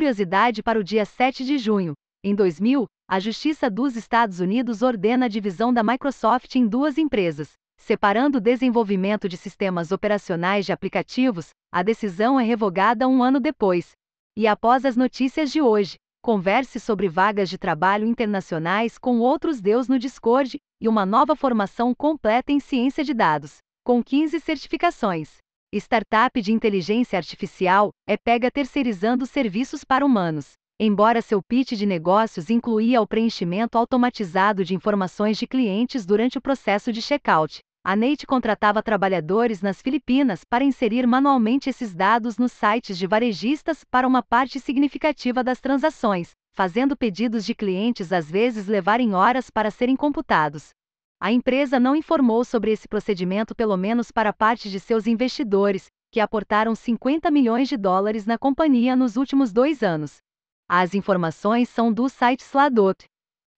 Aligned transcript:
curiosidade 0.00 0.62
para 0.62 0.80
o 0.80 0.82
dia 0.82 1.04
7 1.04 1.44
de 1.44 1.58
junho. 1.58 1.92
Em 2.24 2.34
2000, 2.34 2.86
a 3.06 3.20
Justiça 3.20 3.68
dos 3.68 3.96
Estados 3.96 4.40
Unidos 4.40 4.80
ordena 4.80 5.26
a 5.26 5.28
divisão 5.28 5.74
da 5.74 5.82
Microsoft 5.82 6.54
em 6.56 6.66
duas 6.66 6.96
empresas. 6.96 7.52
Separando 7.76 8.38
o 8.38 8.40
desenvolvimento 8.40 9.28
de 9.28 9.36
sistemas 9.36 9.92
operacionais 9.92 10.64
de 10.64 10.72
aplicativos, 10.72 11.50
a 11.70 11.82
decisão 11.82 12.40
é 12.40 12.42
revogada 12.42 13.06
um 13.06 13.22
ano 13.22 13.38
depois. 13.38 13.90
E 14.34 14.46
após 14.46 14.86
as 14.86 14.96
notícias 14.96 15.52
de 15.52 15.60
hoje, 15.60 15.96
converse 16.22 16.80
sobre 16.80 17.06
vagas 17.06 17.50
de 17.50 17.58
trabalho 17.58 18.06
internacionais 18.06 18.96
com 18.96 19.18
outros 19.18 19.60
deus 19.60 19.86
no 19.86 19.98
Discord 19.98 20.56
e 20.80 20.88
uma 20.88 21.04
nova 21.04 21.36
formação 21.36 21.94
completa 21.94 22.50
em 22.50 22.58
ciência 22.58 23.04
de 23.04 23.12
dados, 23.12 23.58
com 23.84 24.02
15 24.02 24.40
certificações. 24.40 25.39
Startup 25.78 26.42
de 26.42 26.52
inteligência 26.52 27.16
artificial 27.16 27.92
é 28.04 28.16
pega 28.16 28.50
terceirizando 28.50 29.24
serviços 29.24 29.84
para 29.84 30.04
humanos. 30.04 30.54
Embora 30.80 31.22
seu 31.22 31.40
pitch 31.40 31.74
de 31.74 31.86
negócios 31.86 32.50
incluía 32.50 33.00
o 33.00 33.06
preenchimento 33.06 33.78
automatizado 33.78 34.64
de 34.64 34.74
informações 34.74 35.38
de 35.38 35.46
clientes 35.46 36.04
durante 36.04 36.36
o 36.36 36.40
processo 36.40 36.92
de 36.92 37.00
checkout, 37.00 37.60
a 37.84 37.94
Neite 37.94 38.26
contratava 38.26 38.82
trabalhadores 38.82 39.62
nas 39.62 39.80
Filipinas 39.80 40.42
para 40.42 40.64
inserir 40.64 41.06
manualmente 41.06 41.70
esses 41.70 41.94
dados 41.94 42.36
nos 42.36 42.50
sites 42.50 42.98
de 42.98 43.06
varejistas 43.06 43.84
para 43.88 44.08
uma 44.08 44.24
parte 44.24 44.58
significativa 44.58 45.44
das 45.44 45.60
transações, 45.60 46.32
fazendo 46.52 46.96
pedidos 46.96 47.44
de 47.44 47.54
clientes 47.54 48.12
às 48.12 48.28
vezes 48.28 48.66
levarem 48.66 49.14
horas 49.14 49.48
para 49.50 49.70
serem 49.70 49.94
computados. 49.94 50.70
A 51.22 51.30
empresa 51.30 51.78
não 51.78 51.94
informou 51.94 52.42
sobre 52.46 52.72
esse 52.72 52.88
procedimento 52.88 53.54
pelo 53.54 53.76
menos 53.76 54.10
para 54.10 54.32
parte 54.32 54.70
de 54.70 54.80
seus 54.80 55.06
investidores, 55.06 55.88
que 56.10 56.18
aportaram 56.18 56.74
50 56.74 57.30
milhões 57.30 57.68
de 57.68 57.76
dólares 57.76 58.24
na 58.24 58.38
companhia 58.38 58.96
nos 58.96 59.18
últimos 59.18 59.52
dois 59.52 59.82
anos. 59.82 60.16
As 60.66 60.94
informações 60.94 61.68
são 61.68 61.92
do 61.92 62.08
site 62.08 62.40
Sladot. 62.40 63.04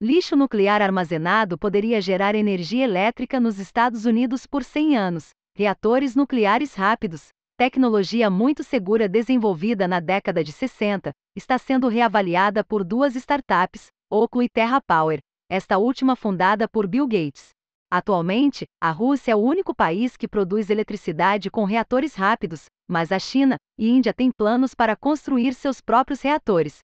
Lixo 0.00 0.36
nuclear 0.36 0.80
armazenado 0.80 1.58
poderia 1.58 2.00
gerar 2.00 2.34
energia 2.34 2.82
elétrica 2.82 3.38
nos 3.38 3.58
Estados 3.58 4.06
Unidos 4.06 4.46
por 4.46 4.64
100 4.64 4.96
anos. 4.96 5.28
Reatores 5.54 6.16
nucleares 6.16 6.74
rápidos, 6.74 7.28
tecnologia 7.58 8.30
muito 8.30 8.64
segura 8.64 9.06
desenvolvida 9.06 9.86
na 9.86 10.00
década 10.00 10.42
de 10.42 10.50
60, 10.50 11.12
está 11.36 11.58
sendo 11.58 11.88
reavaliada 11.88 12.64
por 12.64 12.82
duas 12.82 13.14
startups, 13.14 13.88
Oclo 14.10 14.42
e 14.42 14.48
Terra 14.48 14.80
Power, 14.80 15.20
esta 15.50 15.78
última 15.78 16.14
fundada 16.14 16.68
por 16.68 16.86
Bill 16.86 17.08
Gates. 17.08 17.48
Atualmente, 17.90 18.66
a 18.80 18.92
Rússia 18.92 19.32
é 19.32 19.34
o 19.34 19.40
único 19.40 19.74
país 19.74 20.16
que 20.16 20.28
produz 20.28 20.70
eletricidade 20.70 21.50
com 21.50 21.64
reatores 21.64 22.14
rápidos, 22.14 22.66
mas 22.88 23.10
a 23.10 23.18
China 23.18 23.56
e 23.76 23.90
Índia 23.90 24.14
têm 24.14 24.30
planos 24.30 24.76
para 24.76 24.94
construir 24.94 25.52
seus 25.54 25.80
próprios 25.80 26.22
reatores. 26.22 26.78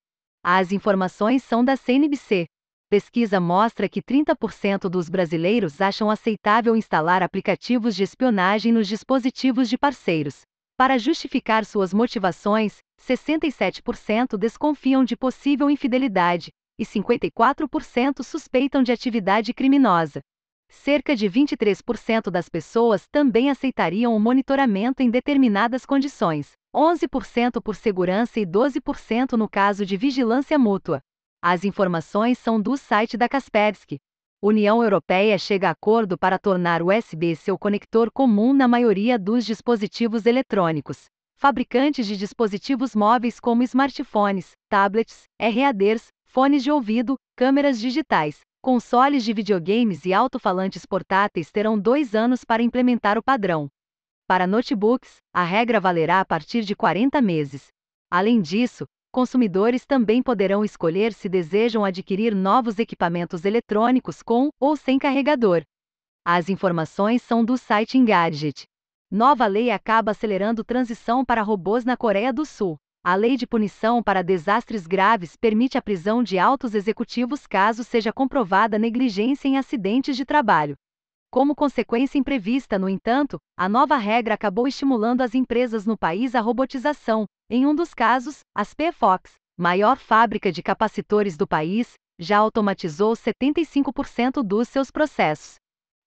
As 0.45 0.73
informações 0.73 1.45
são 1.45 1.64
da 1.64 1.77
CNBC. 1.77 2.47
Pesquisa 2.91 3.39
mostra 3.39 3.89
que 3.89 4.03
30% 4.03 4.89
dos 4.89 5.08
brasileiros 5.08 5.80
acham 5.80 6.11
aceitável 6.11 6.75
instalar 6.75 7.23
aplicativos 7.23 7.95
de 7.95 8.03
espionagem 8.03 8.73
nos 8.73 8.89
dispositivos 8.89 9.69
de 9.69 9.78
parceiros. 9.78 10.41
Para 10.77 10.98
justificar 10.98 11.64
suas 11.64 11.95
motivações, 11.95 12.78
67% 13.01 14.36
desconfiam 14.36 15.05
de 15.05 15.17
possível 15.17 15.70
infidelidade, 15.70 16.51
e 16.78 16.84
54% 16.84 18.22
suspeitam 18.22 18.82
de 18.82 18.92
atividade 18.92 19.55
criminosa. 19.55 20.20
Cerca 20.69 21.14
de 21.14 21.28
23% 21.28 22.30
das 22.30 22.48
pessoas 22.48 23.06
também 23.08 23.50
aceitariam 23.50 24.14
o 24.14 24.20
monitoramento 24.20 25.02
em 25.02 25.10
determinadas 25.10 25.86
condições, 25.86 26.52
11% 26.74 27.62
por 27.62 27.74
segurança 27.74 28.41
e 28.41 28.46
12% 28.46 29.33
no 29.33 29.48
caso 29.48 29.86
de 29.86 29.96
vigilância 29.96 30.58
mútua. 30.58 31.00
As 31.42 31.64
informações 31.64 32.38
são 32.38 32.60
do 32.60 32.77
site 32.77 33.16
da 33.16 33.28
Kaspersky. 33.28 33.98
União 34.42 34.83
Europeia 34.83 35.39
chega 35.39 35.68
a 35.68 35.70
acordo 35.70 36.18
para 36.18 36.39
tornar 36.39 36.83
o 36.83 36.89
USB 36.95 37.34
seu 37.36 37.58
conector 37.58 38.11
comum 38.11 38.52
na 38.52 38.68
maioria 38.68 39.18
dos 39.18 39.46
dispositivos 39.46 40.27
eletrônicos. 40.27 41.05
Fabricantes 41.39 42.06
de 42.06 42.17
dispositivos 42.17 42.95
móveis 42.95 43.40
como 43.40 43.62
smartphones, 43.62 44.52
tablets, 44.68 45.24
RADers, 45.40 46.08
fones 46.36 46.63
de 46.63 46.70
ouvido, 46.70 47.17
câmeras 47.35 47.80
digitais, 47.80 48.41
consoles 48.61 49.24
de 49.24 49.33
videogames 49.33 50.05
e 50.05 50.13
alto-falantes 50.13 50.85
portáteis 50.85 51.51
terão 51.51 51.79
dois 51.79 52.14
anos 52.14 52.45
para 52.45 52.63
implementar 52.63 53.17
o 53.17 53.23
padrão. 53.23 53.69
Para 54.29 54.46
notebooks, 54.46 55.17
a 55.33 55.42
regra 55.42 55.80
valerá 55.80 56.20
a 56.20 56.27
partir 56.27 56.63
de 56.63 56.77
40 56.77 57.23
meses. 57.23 57.69
Além 58.11 58.42
disso, 58.42 58.85
consumidores 59.11 59.86
também 59.86 60.23
poderão 60.23 60.63
escolher 60.63 61.14
se 61.14 61.27
desejam 61.27 61.86
adquirir 61.86 62.35
novos 62.35 62.79
equipamentos 62.79 63.46
eletrônicos 63.46 64.23
com 64.23 64.51
ou 64.61 64.77
sem 64.77 64.98
carregador. 64.98 65.63
As 66.23 66.51
informações 66.51 67.23
são 67.23 67.42
do 67.42 67.57
site 67.57 67.96
Engadget. 67.96 68.64
Nova 69.11 69.46
lei 69.46 69.70
acaba 69.70 70.11
acelerando 70.11 70.63
transição 70.63 71.25
para 71.25 71.41
robôs 71.41 71.83
na 71.83 71.96
Coreia 71.96 72.30
do 72.30 72.45
Sul. 72.45 72.77
A 73.08 73.14
lei 73.14 73.36
de 73.36 73.46
punição 73.46 74.02
para 74.02 74.20
desastres 74.20 74.84
graves 74.84 75.36
permite 75.36 75.78
a 75.78 75.80
prisão 75.80 76.24
de 76.24 76.40
altos 76.40 76.74
executivos 76.74 77.46
caso 77.46 77.84
seja 77.84 78.12
comprovada 78.12 78.80
negligência 78.80 79.46
em 79.46 79.56
acidentes 79.56 80.17
de 80.17 80.24
trabalho. 80.24 80.74
Como 81.30 81.55
consequência 81.55 82.18
imprevista, 82.18 82.80
no 82.80 82.89
entanto, 82.89 83.39
a 83.56 83.68
nova 83.68 83.96
regra 83.96 84.34
acabou 84.34 84.66
estimulando 84.66 85.20
as 85.20 85.36
empresas 85.36 85.86
no 85.86 85.96
país 85.96 86.34
à 86.34 86.40
robotização. 86.40 87.27
Em 87.48 87.64
um 87.64 87.77
dos 87.77 87.95
casos, 87.95 88.40
a 88.52 88.64
Fox, 88.92 89.34
maior 89.56 89.98
fábrica 89.98 90.50
de 90.50 90.61
capacitores 90.61 91.36
do 91.36 91.46
país, 91.46 91.92
já 92.18 92.39
automatizou 92.39 93.12
75% 93.12 94.42
dos 94.42 94.66
seus 94.66 94.90
processos. 94.90 95.55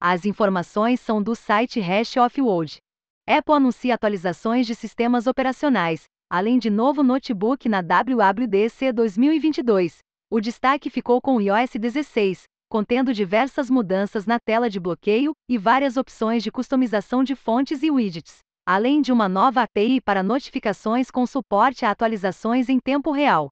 As 0.02 0.26
informações 0.26 1.00
são 1.00 1.24
do 1.24 1.34
site 1.34 1.80
Hash 1.80 2.18
of 2.18 2.42
World. 2.42 2.80
Apple 3.26 3.56
anuncia 3.56 3.96
atualizações 3.96 4.68
de 4.68 4.76
sistemas 4.76 5.28
operacionais, 5.28 6.04
além 6.30 6.60
de 6.60 6.70
novo 6.70 7.02
notebook 7.02 7.68
na 7.68 7.82
WWDC 7.82 8.94
2022. 8.94 9.98
O 10.30 10.40
destaque 10.40 10.88
ficou 10.88 11.20
com 11.20 11.38
o 11.38 11.42
iOS 11.42 11.72
16, 11.72 12.44
contendo 12.70 13.12
diversas 13.12 13.68
mudanças 13.68 14.28
na 14.28 14.40
tela 14.40 14.70
de 14.70 14.80
bloqueio 14.80 15.34
e 15.50 15.58
várias 15.58 15.98
opções 15.98 16.44
de 16.44 16.52
customização 16.52 17.24
de 17.24 17.36
fontes 17.36 17.82
e 17.82 17.90
widgets, 17.90 18.38
além 18.64 19.02
de 19.02 19.12
uma 19.12 19.28
nova 19.28 19.64
API 19.64 20.00
para 20.00 20.22
notificações 20.22 21.10
com 21.10 21.26
suporte 21.26 21.84
a 21.84 21.90
atualizações 21.90 22.70
em 22.70 22.80
tempo 22.80 23.10
real. 23.12 23.50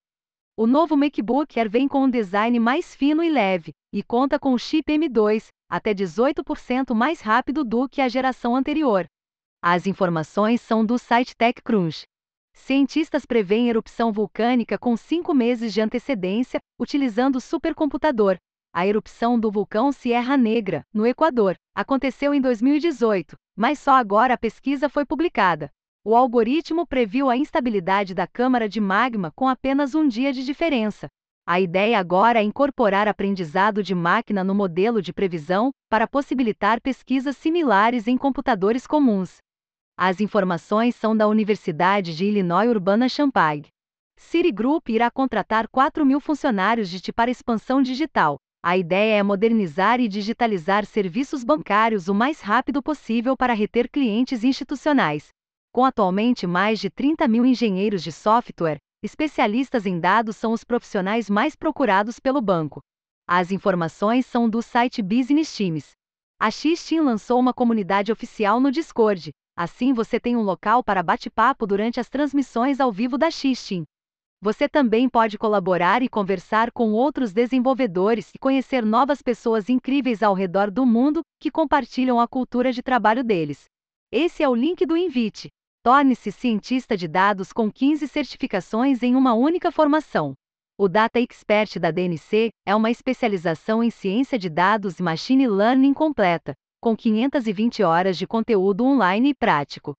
O 0.55 0.67
novo 0.67 0.95
MacBook 0.95 1.59
Air 1.59 1.71
vem 1.71 1.87
com 1.87 2.03
um 2.03 2.09
design 2.09 2.59
mais 2.59 2.93
fino 2.93 3.23
e 3.23 3.29
leve, 3.29 3.71
e 3.91 4.03
conta 4.03 4.37
com 4.37 4.53
o 4.53 4.59
chip 4.59 4.91
M2, 4.91 5.47
até 5.67 5.95
18% 5.95 6.93
mais 6.93 7.21
rápido 7.21 7.63
do 7.63 7.89
que 7.89 8.01
a 8.01 8.07
geração 8.07 8.55
anterior. 8.55 9.07
As 9.63 9.87
informações 9.87 10.61
são 10.61 10.85
do 10.85 10.99
site 10.99 11.35
TechCrunch. 11.35 12.05
Cientistas 12.57 13.25
preveem 13.25 13.69
erupção 13.69 14.11
vulcânica 14.11 14.77
com 14.77 14.97
cinco 14.97 15.33
meses 15.33 15.73
de 15.73 15.79
antecedência, 15.79 16.59
utilizando 16.77 17.39
supercomputador. 17.39 18.37
A 18.73 18.85
erupção 18.85 19.39
do 19.39 19.49
vulcão 19.49 19.91
Sierra 19.91 20.35
Negra, 20.35 20.83
no 20.93 21.05
Equador, 21.07 21.55
aconteceu 21.73 22.33
em 22.33 22.41
2018, 22.41 23.37
mas 23.55 23.79
só 23.79 23.91
agora 23.91 24.33
a 24.33 24.37
pesquisa 24.37 24.89
foi 24.89 25.05
publicada. 25.05 25.69
O 26.03 26.15
algoritmo 26.15 26.85
previu 26.85 27.29
a 27.29 27.37
instabilidade 27.37 28.13
da 28.13 28.27
câmara 28.27 28.67
de 28.67 28.81
magma 28.81 29.31
com 29.33 29.47
apenas 29.47 29.95
um 29.95 30.07
dia 30.07 30.33
de 30.33 30.43
diferença. 30.43 31.07
A 31.45 31.61
ideia 31.61 31.97
agora 31.97 32.39
é 32.39 32.43
incorporar 32.43 33.07
aprendizado 33.07 33.81
de 33.81 33.95
máquina 33.95 34.43
no 34.43 34.53
modelo 34.53 35.01
de 35.01 35.13
previsão 35.13 35.71
para 35.89 36.07
possibilitar 36.07 36.81
pesquisas 36.81 37.37
similares 37.37 38.07
em 38.07 38.17
computadores 38.17 38.85
comuns. 38.85 39.37
As 39.99 40.21
informações 40.21 40.95
são 40.95 41.17
da 41.17 41.27
Universidade 41.27 42.15
de 42.15 42.23
Illinois 42.23 42.69
Urbana-Champaign. 42.69 43.65
Citigroup 44.15 44.89
irá 44.89 45.09
contratar 45.09 45.67
4 45.67 46.05
mil 46.05 46.19
funcionários 46.19 46.87
de 46.87 47.11
para 47.11 47.31
expansão 47.31 47.81
digital. 47.81 48.37
A 48.63 48.77
ideia 48.77 49.17
é 49.17 49.23
modernizar 49.23 49.99
e 49.99 50.07
digitalizar 50.07 50.85
serviços 50.85 51.43
bancários 51.43 52.07
o 52.07 52.13
mais 52.13 52.41
rápido 52.41 52.83
possível 52.83 53.35
para 53.35 53.55
reter 53.55 53.89
clientes 53.89 54.43
institucionais. 54.43 55.29
Com 55.73 55.83
atualmente 55.83 56.45
mais 56.45 56.79
de 56.79 56.91
30 56.91 57.27
mil 57.27 57.43
engenheiros 57.43 58.03
de 58.03 58.11
software, 58.11 58.77
especialistas 59.01 59.87
em 59.87 59.99
dados 59.99 60.37
são 60.37 60.51
os 60.51 60.63
profissionais 60.63 61.27
mais 61.27 61.55
procurados 61.55 62.19
pelo 62.19 62.39
banco. 62.39 62.81
As 63.27 63.51
informações 63.51 64.27
são 64.27 64.47
do 64.47 64.61
site 64.61 65.01
Business 65.01 65.51
Teams. 65.55 65.89
A 66.39 66.51
X-Team 66.51 67.03
lançou 67.03 67.39
uma 67.39 67.51
comunidade 67.51 68.11
oficial 68.11 68.59
no 68.59 68.71
Discord, 68.71 69.31
Assim 69.57 69.91
você 69.91 70.19
tem 70.19 70.37
um 70.37 70.43
local 70.43 70.83
para 70.83 71.01
bate-papo 71.01 71.65
durante 71.65 71.99
as 71.99 72.07
transmissões 72.07 72.79
ao 72.79 72.91
vivo 72.91 73.17
da 73.17 73.31
Xistin. 73.31 73.85
Você 74.39 74.69
também 74.69 75.09
pode 75.09 75.35
colaborar 75.35 76.03
e 76.03 76.07
conversar 76.07 76.71
com 76.71 76.91
outros 76.91 77.33
desenvolvedores 77.33 78.29
e 78.35 78.37
conhecer 78.37 78.85
novas 78.85 79.19
pessoas 79.19 79.67
incríveis 79.67 80.21
ao 80.21 80.35
redor 80.35 80.69
do 80.69 80.85
mundo 80.85 81.21
que 81.39 81.49
compartilham 81.49 82.19
a 82.19 82.27
cultura 82.27 82.71
de 82.71 82.83
trabalho 82.83 83.23
deles. 83.23 83.65
Esse 84.11 84.43
é 84.43 84.47
o 84.47 84.53
link 84.53 84.85
do 84.85 84.95
invite. 84.95 85.49
Torne-se 85.81 86.31
cientista 86.31 86.95
de 86.95 87.07
dados 87.07 87.51
com 87.51 87.71
15 87.71 88.07
certificações 88.07 89.01
em 89.01 89.15
uma 89.15 89.33
única 89.33 89.71
formação. 89.71 90.35
O 90.77 90.87
Data 90.87 91.19
Expert 91.19 91.79
da 91.79 91.89
DNC 91.89 92.51
é 92.63 92.75
uma 92.75 92.91
especialização 92.91 93.83
em 93.83 93.89
ciência 93.89 94.37
de 94.37 94.51
dados 94.51 94.99
e 94.99 95.01
machine 95.01 95.47
learning 95.47 95.95
completa, 95.95 96.53
com 96.87 96.95
520 96.95 97.83
horas 97.83 98.17
de 98.17 98.25
conteúdo 98.25 98.85
online 98.85 99.31
e 99.31 99.35
prático. 99.35 99.93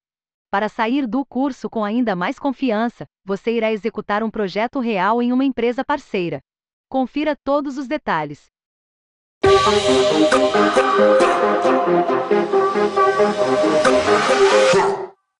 Para 0.51 0.71
sair 0.71 1.07
do 1.07 1.23
curso 1.23 1.69
com 1.69 1.85
ainda 1.85 2.17
mais 2.17 2.39
confiança, 2.39 3.05
você 3.23 3.55
irá 3.55 3.71
executar 3.71 4.23
um 4.23 4.31
projeto 4.31 4.81
real 4.81 5.21
em 5.21 5.31
uma 5.31 5.45
empresa 5.45 5.85
parceira. 5.85 6.41
Confira 6.89 7.37
todos 7.45 7.77
os 7.77 7.87
detalhes. 7.87 8.47